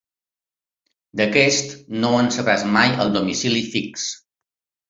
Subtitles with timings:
[1.19, 4.09] D'aquest no en sabràs mai el domicili fix.